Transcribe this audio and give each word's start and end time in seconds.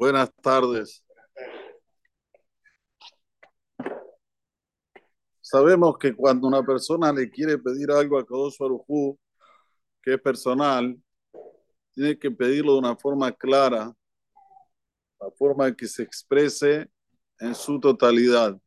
Buenas 0.00 0.32
tardes. 0.40 1.04
Sabemos 5.42 5.98
que 5.98 6.14
cuando 6.16 6.48
una 6.48 6.62
persona 6.62 7.12
le 7.12 7.30
quiere 7.30 7.58
pedir 7.58 7.90
algo 7.90 8.18
a 8.18 8.24
Kadosh 8.24 8.56
Baruj 8.58 9.18
que 10.02 10.14
es 10.14 10.20
personal, 10.22 10.98
tiene 11.92 12.18
que 12.18 12.30
pedirlo 12.30 12.72
de 12.72 12.78
una 12.78 12.96
forma 12.96 13.30
clara, 13.30 13.92
la 15.20 15.30
forma 15.32 15.76
que 15.76 15.86
se 15.86 16.02
exprese 16.02 16.90
en 17.38 17.54
su 17.54 17.78
totalidad. 17.78 18.58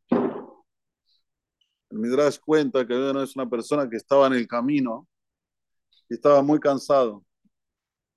El 1.90 1.98
Midrash 1.98 2.38
cuenta 2.38 2.86
que 2.86 2.94
no 2.94 3.20
es 3.20 3.34
una 3.34 3.50
persona 3.50 3.90
que 3.90 3.96
estaba 3.96 4.28
en 4.28 4.34
el 4.34 4.46
camino 4.46 5.08
y 6.08 6.14
estaba 6.14 6.42
muy 6.42 6.60
cansado. 6.60 7.24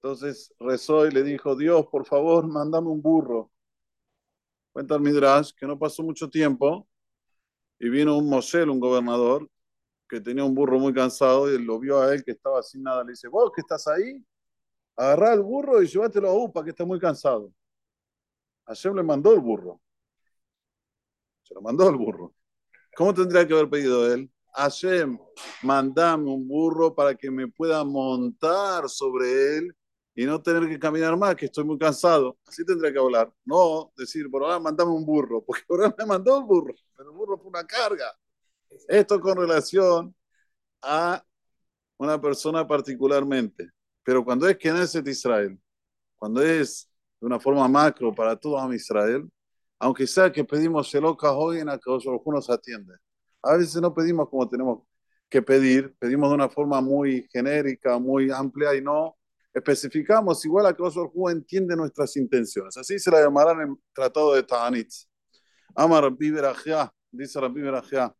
Entonces 0.01 0.53
rezó 0.59 1.07
y 1.07 1.11
le 1.11 1.23
dijo, 1.23 1.55
Dios, 1.55 1.87
por 1.87 2.05
favor, 2.05 2.47
mándame 2.47 2.87
un 2.87 3.01
burro. 3.01 3.51
Cuenta 4.71 4.95
el 4.95 5.01
Midrash 5.01 5.51
que 5.57 5.65
no 5.65 5.77
pasó 5.77 6.03
mucho 6.03 6.29
tiempo 6.29 6.87
y 7.79 7.89
vino 7.89 8.17
un 8.17 8.29
Mosel, 8.29 8.69
un 8.69 8.79
gobernador, 8.79 9.49
que 10.07 10.21
tenía 10.21 10.43
un 10.43 10.53
burro 10.53 10.79
muy 10.79 10.93
cansado 10.93 11.51
y 11.51 11.63
lo 11.63 11.79
vio 11.79 11.99
a 11.99 12.13
él 12.13 12.23
que 12.23 12.31
estaba 12.31 12.61
sin 12.61 12.83
nada. 12.83 13.03
Le 13.03 13.11
dice, 13.11 13.27
vos 13.27 13.51
que 13.53 13.61
estás 13.61 13.87
ahí, 13.87 14.23
agarrá 14.95 15.33
el 15.33 15.41
burro 15.41 15.81
y 15.81 15.87
llévatelo 15.87 16.29
a 16.29 16.33
Upa, 16.33 16.63
que 16.63 16.69
está 16.71 16.85
muy 16.85 16.99
cansado. 16.99 17.51
Hashem 18.65 18.95
le 18.95 19.03
mandó 19.03 19.33
el 19.33 19.39
burro. 19.39 19.81
Se 21.43 21.55
lo 21.55 21.61
mandó 21.61 21.89
el 21.89 21.95
burro. 21.95 22.33
¿Cómo 22.95 23.13
tendría 23.13 23.47
que 23.47 23.53
haber 23.53 23.69
pedido 23.69 24.13
él? 24.13 24.29
Hashem, 24.53 25.17
mandame 25.63 26.29
un 26.29 26.47
burro 26.47 26.93
para 26.93 27.15
que 27.15 27.31
me 27.31 27.47
pueda 27.47 27.83
montar 27.83 28.89
sobre 28.89 29.57
él 29.57 29.75
y 30.17 30.25
no 30.25 30.41
tener 30.41 30.67
que 30.67 30.79
caminar 30.79 31.15
más, 31.15 31.35
que 31.35 31.45
estoy 31.45 31.63
muy 31.63 31.77
cansado. 31.77 32.39
Así 32.47 32.65
tendría 32.65 32.91
que 32.91 32.97
hablar. 32.97 33.31
No 33.45 33.91
decir, 33.95 34.27
por 34.31 34.41
ahora 34.43 34.59
mandame 34.59 34.89
un 34.91 35.05
burro, 35.05 35.43
porque 35.45 35.61
por 35.67 35.79
ahora 35.83 35.95
me 35.95 36.05
mandó 36.07 36.39
un 36.39 36.47
burro, 36.47 36.73
pero 36.97 37.11
el 37.11 37.15
burro 37.15 37.37
fue 37.37 37.49
una 37.49 37.63
carga. 37.63 38.11
Esto 38.87 39.21
con 39.21 39.37
relación 39.37 40.15
a 40.81 41.23
una 41.97 42.19
persona 42.19 42.67
particularmente. 42.67 43.69
Pero 44.03 44.25
cuando 44.25 44.47
es 44.49 44.57
Knesset 44.57 45.07
Israel, 45.07 45.59
cuando 46.15 46.41
es 46.41 46.89
de 47.19 47.27
una 47.27 47.39
forma 47.39 47.67
macro 47.67 48.13
para 48.15 48.35
todo 48.35 48.73
Israel, 48.73 49.29
aunque 49.77 50.07
sea 50.07 50.31
que 50.31 50.43
pedimos 50.43 50.87
Sheloka 50.87 51.31
hoy 51.31 51.59
en 51.59 51.67
que 51.67 52.31
nos 52.31 52.49
atiende. 52.49 52.95
A 53.43 53.55
veces 53.55 53.79
no 53.79 53.93
pedimos 53.93 54.29
como 54.29 54.49
tenemos 54.49 54.81
que 55.29 55.43
pedir, 55.43 55.95
pedimos 55.99 56.29
de 56.29 56.35
una 56.35 56.49
forma 56.49 56.81
muy 56.81 57.27
genérica, 57.31 57.99
muy 57.99 58.31
amplia 58.31 58.73
y 58.75 58.81
no 58.81 59.16
especificamos 59.57 60.43
igual 60.45 60.67
a 60.67 60.75
que 60.75 60.83
Hu 60.83 61.29
entiende 61.29 61.75
nuestras 61.75 62.15
intenciones. 62.15 62.77
Así 62.77 62.99
se 62.99 63.09
la 63.09 63.21
llamarán 63.21 63.61
en 63.61 63.69
el 63.69 63.75
Tratado 63.93 64.33
de 64.33 64.43
Ta'anit. 64.43 64.89
Amar 65.75 66.03
Rabbi 66.03 66.31
Berajia, 66.31 66.91
dice 67.11 67.39
Rabbi 67.39 67.61
Berajia, 67.61 68.13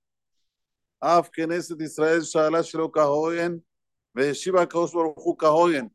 Af 1.00 1.30
Knesset 1.30 1.80
Israel 1.82 2.22
Shala 2.22 2.62
Shelo 2.62 2.92
Kahoyen, 2.92 3.64
Veshiva 4.14 4.68
Hu 4.72 5.38
Kahoyen. 5.38 5.94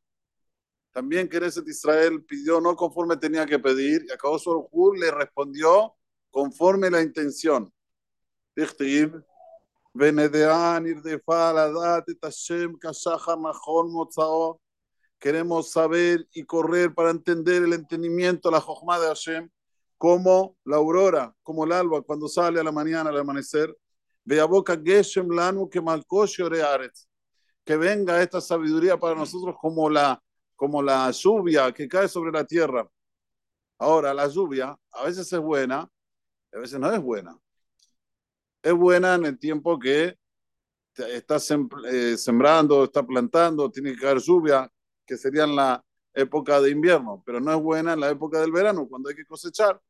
También 0.93 1.29
Knesset 1.29 1.67
Israel 1.67 2.23
pidió 2.25 2.61
no 2.61 2.77
conforme 2.77 3.17
tenía 3.17 3.45
que 3.45 3.59
pedir, 3.59 4.05
y 4.09 4.13
a 4.13 4.19
Hu 4.23 4.95
le 4.95 5.11
respondió 5.11 5.95
conforme 6.31 6.89
la 6.89 7.03
intención. 7.03 7.73
Dichtiv, 8.55 9.25
Venedean 9.95 10.87
irdefa 10.87 11.53
la 11.53 11.99
et 11.99 12.19
Hashem 12.23 12.79
kashachar 12.79 13.39
nachon 13.39 13.91
motzao 13.93 14.59
queremos 15.23 15.71
saber 15.71 16.27
y 16.35 16.43
correr 16.43 16.93
para 16.93 17.11
entender 17.11 17.63
el 17.63 17.73
entendimiento, 17.75 18.51
la 18.51 18.61
Jochma 18.61 18.99
de 18.99 19.07
Hashem, 19.07 19.49
como 19.97 20.57
la 20.65 20.79
aurora, 20.79 21.33
como 21.45 21.65
el 21.65 21.71
alba, 21.71 22.03
cuando 22.03 22.27
sale 22.27 22.59
a 22.59 22.65
la 22.65 22.73
mañana, 22.73 23.11
al 23.11 23.21
amanecer. 23.21 23.73
boca 24.49 24.77
Geshem 24.85 25.31
Lanu 25.31 25.71
que 25.71 25.81
Que 27.65 27.77
venga 27.77 28.21
esta 28.21 28.41
sabiduría 28.41 28.97
para 28.99 29.15
nosotros 29.15 29.55
como 29.61 29.89
la, 29.89 30.21
como 30.57 30.83
la 30.83 31.09
lluvia 31.13 31.71
que 31.71 31.87
cae 31.87 32.09
sobre 32.09 32.33
la 32.33 32.45
tierra. 32.45 32.91
Ahora, 33.79 34.13
la 34.13 34.27
lluvia 34.27 34.77
a 34.91 35.05
veces 35.05 35.33
es 35.33 35.41
buena, 35.41 35.89
a 36.53 36.59
veces 36.59 36.81
no 36.81 36.93
es 36.93 37.01
buena. 37.01 37.39
Es 38.61 38.73
buena 38.73 39.15
en 39.15 39.27
el 39.27 39.39
tiempo 39.39 39.79
que 39.79 40.17
está 40.97 41.37
eh, 41.37 42.17
sembrando, 42.17 42.83
está 42.83 43.05
plantando, 43.05 43.71
tiene 43.71 43.93
que 43.93 44.01
caer 44.01 44.19
lluvia, 44.19 44.69
que 45.07 45.17
sería 45.17 45.45
en 45.45 45.57
la 45.57 45.85
época 46.15 46.61
de 46.61 46.71
invierno, 46.71 47.23
pero 47.25 47.41
no 47.41 47.53
es 47.53 47.61
buena 47.61 47.95
en 47.95 48.01
la 48.01 48.11
época 48.11 48.41
del 48.41 48.53
verano, 48.53 48.87
cuando 48.89 49.09
hay 49.09 49.15
que 49.17 49.25
cosechar. 49.25 49.81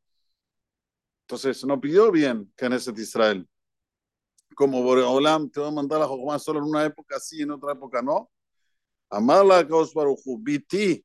Entonces, 1.22 1.64
no 1.64 1.80
pidió 1.80 2.10
bien 2.10 2.52
que 2.56 2.66
en 2.66 2.72
Israel. 2.72 3.48
Como 4.54 4.82
Boreolam 4.82 5.50
te 5.50 5.60
va 5.60 5.68
a 5.68 5.70
mandar 5.70 6.00
la 6.00 6.06
Jokma 6.06 6.38
solo 6.38 6.58
en 6.58 6.66
una 6.66 6.84
época 6.84 7.18
sí, 7.18 7.42
en 7.42 7.52
otra 7.52 7.72
época 7.72 8.02
no. 8.02 8.30
Amarla 9.08 9.58
a 9.58 9.66
Kaos 9.66 9.94
Baruchu, 9.94 10.38
biti, 10.38 11.04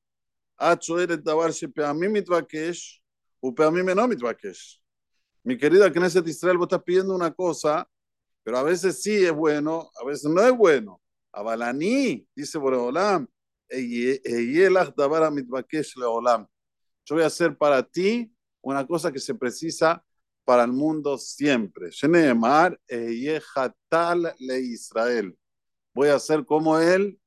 acho 0.57 0.99
eres 0.99 1.23
davar 1.23 1.51
shepeamim 1.51 2.11
mitvakesh, 2.11 3.01
upeamim 3.41 3.85
no 3.95 4.07
mitvakesh. 4.07 4.81
Mi 5.43 5.57
querida 5.57 5.91
Knesset 5.91 6.27
Israel, 6.27 6.57
vos 6.57 6.65
estás 6.65 6.83
pidiendo 6.83 7.15
una 7.15 7.31
cosa, 7.33 7.87
pero 8.43 8.57
a 8.57 8.63
veces 8.63 9.01
sí 9.01 9.25
es 9.25 9.31
bueno, 9.33 9.89
a 10.01 10.05
veces 10.05 10.29
no 10.29 10.41
es 10.41 10.55
bueno. 10.55 11.01
Abalani, 11.31 12.27
dice 12.35 12.57
Boreolam, 12.57 13.27
yo 17.05 17.15
voy 17.15 17.23
a 17.23 17.27
hacer 17.27 17.57
para 17.57 17.83
ti 17.83 18.31
una 18.61 18.85
cosa 18.85 19.11
que 19.11 19.19
se 19.19 19.33
precisa 19.33 20.03
para 20.43 20.63
el 20.63 20.71
mundo 20.71 21.17
siempre. 21.17 21.91
le 24.39 24.59
Israel. 24.59 25.37
Voy 25.93 26.09
a 26.09 26.15
hacer 26.15 26.45
como 26.45 26.77
él, 26.79 27.19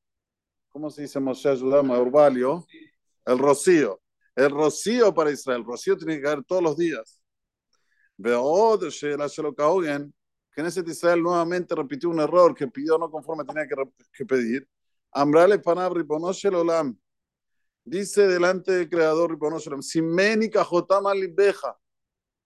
¿cómo 0.68 0.90
se 0.90 1.02
dice 1.02 1.18
Moshe 1.18 1.48
Ayudama 1.48 1.98
Urbalio? 1.98 2.66
El 3.24 3.38
rocío. 3.38 4.00
El 4.34 4.50
rocío 4.50 5.12
para 5.14 5.30
Israel. 5.30 5.60
El 5.60 5.66
rocío 5.66 5.96
tiene 5.96 6.16
que 6.16 6.22
caer 6.22 6.44
todos 6.44 6.62
los 6.62 6.76
días. 6.76 7.22
Veo 8.16 8.42
que 10.52 10.60
en 10.60 10.66
ese 10.66 10.82
Israel 10.86 11.22
nuevamente 11.22 11.74
repitió 11.74 12.10
un 12.10 12.20
error 12.20 12.54
que 12.54 12.68
pidió 12.68 12.98
no 12.98 13.10
conforme 13.10 13.44
tenía 13.44 13.66
que 14.12 14.26
pedir. 14.26 14.68
Ambrale 15.12 15.58
panab 15.58 15.94
riponoshel 15.94 16.54
olam. 16.54 16.96
Dice 17.84 18.26
delante 18.26 18.72
del 18.72 18.88
creador 18.88 19.30
riponoshel 19.30 19.72
olam. 19.72 19.82
Simeni 19.82 20.50
kajotam 20.50 21.06
alibeja. 21.06 21.76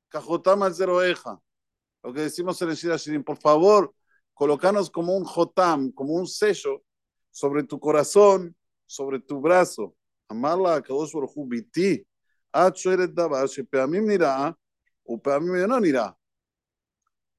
Kajotam 0.08 0.62
al 0.62 0.74
zeroeja. 0.74 1.40
Lo 2.02 2.12
que 2.12 2.20
decimos 2.20 2.60
en 2.62 2.70
el 2.70 2.76
Shirin. 2.76 3.24
Por 3.24 3.38
favor, 3.38 3.94
colocanos 4.34 4.90
como 4.90 5.16
un 5.16 5.24
jotam, 5.24 5.90
como 5.92 6.14
un 6.14 6.26
sello 6.26 6.82
sobre 7.30 7.64
tu 7.64 7.80
corazón, 7.80 8.54
sobre 8.86 9.20
tu 9.20 9.40
brazo. 9.40 9.94
Amarla 10.28 10.76
a 10.76 10.82
Kadosh 10.82 11.12
Baruch 11.12 11.34
biti. 11.48 12.06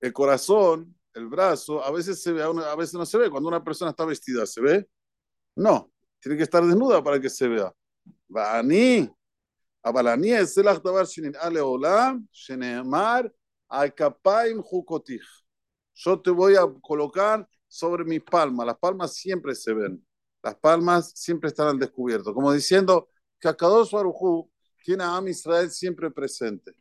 El 0.02 0.14
corazón, 0.14 1.00
el 1.14 1.28
brazo, 1.28 1.84
a 1.84 1.92
veces 1.92 2.22
se 2.22 2.34
ve, 2.34 2.44
a 2.44 2.76
veces 2.76 2.94
no 2.96 3.06
se 3.06 3.18
ve. 3.18 3.30
Cuando 3.30 3.48
una 3.48 3.64
persona 3.64 3.92
está 3.92 4.04
vestida, 4.04 4.46
¿se 4.46 4.62
ve? 4.62 4.90
No, 5.56 5.92
tiene 6.20 6.38
que 6.38 6.44
estar 6.44 6.66
desnuda 6.66 7.04
para 7.04 7.20
que 7.20 7.30
se 7.30 7.48
vea. 7.48 7.74
Vani, 8.28 9.10
Abalani 9.82 10.32
es 10.32 10.58
el 10.58 10.68
Achtabar 10.68 11.06
Shinin 11.06 11.36
Ale 11.40 11.62
Olam, 11.62 12.28
Shenemar, 12.32 13.32
Akapaim 13.70 14.62
Jukotij. 14.62 15.22
Yo 15.94 16.20
te 16.20 16.32
voy 16.32 16.56
a 16.56 16.66
colocar 16.82 17.48
sobre 17.68 18.04
mis 18.04 18.22
palmas. 18.22 18.66
Las 18.66 18.78
palmas 18.78 19.14
siempre 19.14 19.56
se 19.56 19.74
ven. 19.74 20.06
Las 20.44 20.56
palmas 20.56 21.12
siempre 21.16 21.50
están 21.50 21.68
al. 21.68 22.24
Como 22.24 22.52
diciendo 22.52 23.10
que 23.40 23.48
Akadosh 23.48 23.92
Barujú 23.92 24.50
tiene 24.84 25.04
a 25.04 25.16
Am 25.16 25.28
Israel 25.28 25.70
siempre 25.72 26.12
presente. 26.12 26.74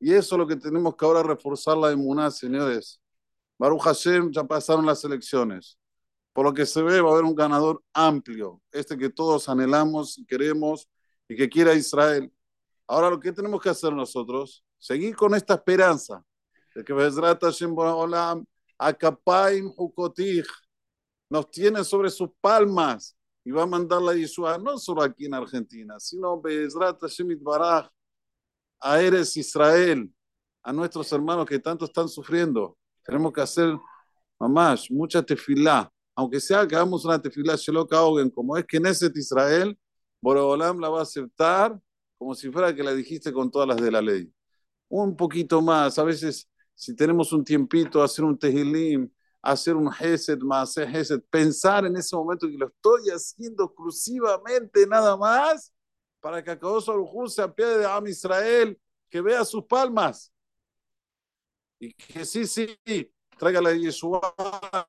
Y 0.00 0.12
eso 0.12 0.34
es 0.34 0.38
lo 0.38 0.46
que 0.46 0.56
tenemos 0.56 0.96
que 0.96 1.04
ahora 1.04 1.22
reforzar 1.22 1.76
la 1.76 1.92
inmunidad, 1.92 2.30
señores. 2.30 3.00
Baruch 3.58 3.82
Hashem, 3.82 4.32
ya 4.32 4.42
pasaron 4.42 4.84
las 4.84 5.04
elecciones. 5.04 5.78
Por 6.32 6.46
lo 6.46 6.54
que 6.54 6.64
se 6.66 6.82
ve, 6.82 7.00
va 7.00 7.10
a 7.10 7.12
haber 7.12 7.24
un 7.24 7.34
ganador 7.34 7.82
amplio, 7.92 8.62
este 8.70 8.96
que 8.96 9.10
todos 9.10 9.48
anhelamos 9.48 10.18
y 10.18 10.24
queremos 10.24 10.88
y 11.28 11.36
que 11.36 11.48
quiera 11.48 11.74
Israel. 11.74 12.32
Ahora, 12.86 13.10
lo 13.10 13.20
que 13.20 13.32
tenemos 13.32 13.60
que 13.60 13.68
hacer 13.68 13.92
nosotros, 13.92 14.64
seguir 14.78 15.14
con 15.14 15.34
esta 15.34 15.54
esperanza 15.54 16.24
de 16.74 16.84
que 16.84 16.92
Bezrat 16.92 17.42
Hashem 17.42 17.76
Olam, 17.76 18.44
Akapaim 18.78 19.72
Hukotich, 19.76 20.46
nos 21.28 21.50
tiene 21.50 21.84
sobre 21.84 22.10
sus 22.10 22.30
palmas 22.40 23.16
y 23.44 23.50
va 23.50 23.62
a 23.62 23.66
mandar 23.66 24.02
la 24.02 24.14
Yeshua 24.14 24.58
no 24.58 24.78
solo 24.78 25.02
aquí 25.02 25.26
en 25.26 25.34
Argentina, 25.34 25.98
sino 25.98 26.40
Bezrat 26.40 27.00
Hashem 27.00 27.30
Itbaraj, 27.30 27.88
a 28.80 29.00
Eres 29.00 29.36
Israel, 29.36 30.12
a 30.62 30.72
nuestros 30.72 31.12
hermanos 31.12 31.46
que 31.46 31.58
tanto 31.58 31.84
están 31.84 32.08
sufriendo. 32.08 32.76
Tenemos 33.04 33.32
que 33.32 33.40
hacer, 33.40 33.78
mamás, 34.38 34.90
mucha 34.90 35.22
tefilá, 35.22 35.90
aunque 36.22 36.40
sea 36.40 36.66
que 36.66 36.74
hagamos 36.76 37.04
una 37.04 37.20
tefilá 37.20 37.56
Shelok 37.56 37.92
Augen, 37.92 38.30
como 38.30 38.56
es 38.56 38.64
que 38.64 38.78
Knesset 38.78 39.16
Israel, 39.16 39.78
Boreolam 40.20 40.78
la 40.80 40.88
va 40.88 41.00
a 41.00 41.02
aceptar 41.02 41.78
como 42.16 42.34
si 42.34 42.50
fuera 42.50 42.74
que 42.74 42.82
la 42.82 42.94
dijiste 42.94 43.32
con 43.32 43.50
todas 43.50 43.68
las 43.68 43.78
de 43.78 43.90
la 43.90 44.00
ley. 44.00 44.32
Un 44.88 45.16
poquito 45.16 45.60
más, 45.60 45.98
a 45.98 46.04
veces 46.04 46.48
si 46.74 46.94
tenemos 46.94 47.32
un 47.32 47.44
tiempito, 47.44 48.02
hacer 48.02 48.24
un 48.24 48.38
tehilim, 48.38 49.10
hacer 49.42 49.74
un 49.74 49.90
hesed, 49.92 50.38
más 50.38 50.76
hesed, 50.76 51.20
pensar 51.28 51.84
en 51.86 51.96
ese 51.96 52.14
momento 52.14 52.46
que 52.46 52.56
lo 52.56 52.68
estoy 52.68 53.10
haciendo 53.10 53.64
exclusivamente 53.64 54.86
nada 54.86 55.16
más 55.16 55.72
para 56.20 56.42
que 56.42 56.52
Akadosh 56.52 56.86
Baruj 56.86 57.28
se 57.28 57.42
apiade 57.42 57.78
de 57.78 57.86
Am 57.86 58.06
Israel, 58.06 58.78
que 59.10 59.20
vea 59.20 59.44
sus 59.44 59.64
palmas 59.64 60.32
y 61.80 61.92
que 61.94 62.24
sí, 62.24 62.46
sí, 62.46 62.78
traiga 63.42 63.60
la 63.60 63.72
Yeshua, 63.72 64.20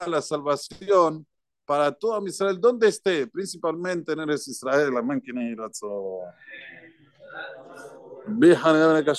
la 0.05 0.21
salvación 0.21 1.25
para 1.65 1.91
todo 1.91 2.23
Israel, 2.27 2.61
donde 2.61 2.87
esté, 2.87 3.25
principalmente 3.25 4.13
en 4.13 4.19
Eres 4.19 4.47
Israel, 4.47 4.95
amén, 4.95 5.19